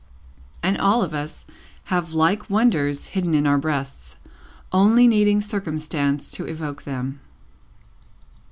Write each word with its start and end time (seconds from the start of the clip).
And 0.63 0.79
all 0.79 1.03
of 1.03 1.13
us 1.13 1.45
have 1.83 2.11
like 2.11 2.49
wonders 2.49 3.09
hidden 3.09 3.35
in 3.35 3.45
our 3.45 3.59
breasts, 3.59 4.15
only 4.71 5.05
needing 5.07 5.41
circumstances 5.41 6.31
to 6.31 6.45
evoke 6.45 6.81
them. 6.85 7.19